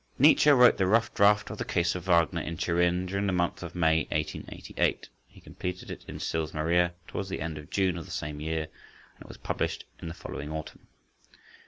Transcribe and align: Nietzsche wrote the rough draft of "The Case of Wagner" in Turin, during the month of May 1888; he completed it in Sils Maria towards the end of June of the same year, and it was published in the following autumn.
Nietzsche 0.17 0.49
wrote 0.49 0.77
the 0.77 0.87
rough 0.87 1.13
draft 1.13 1.51
of 1.51 1.59
"The 1.59 1.63
Case 1.63 1.93
of 1.93 2.05
Wagner" 2.05 2.41
in 2.41 2.57
Turin, 2.57 3.05
during 3.05 3.27
the 3.27 3.31
month 3.33 3.61
of 3.61 3.75
May 3.75 4.05
1888; 4.09 5.07
he 5.27 5.39
completed 5.39 5.91
it 5.91 6.03
in 6.07 6.17
Sils 6.17 6.55
Maria 6.55 6.95
towards 7.07 7.29
the 7.29 7.39
end 7.39 7.59
of 7.59 7.69
June 7.69 7.99
of 7.99 8.05
the 8.05 8.11
same 8.11 8.39
year, 8.41 8.61
and 8.63 9.21
it 9.21 9.27
was 9.27 9.37
published 9.37 9.85
in 10.01 10.07
the 10.07 10.15
following 10.15 10.51
autumn. 10.51 10.87